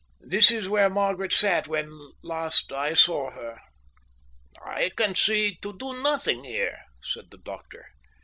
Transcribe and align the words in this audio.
"This 0.25 0.49
is 0.49 0.67
where 0.67 0.89
Margaret 0.89 1.31
sat 1.31 1.67
when 1.67 1.91
last 2.23 2.71
I 2.73 2.95
saw 2.95 3.29
her." 3.29 3.59
"I 4.59 4.89
can 4.97 5.13
see 5.13 5.59
to 5.61 5.77
do 5.77 6.01
nothing 6.01 6.43
here," 6.43 6.79
said 7.03 7.29
the 7.29 7.37
doctor. 7.37 7.85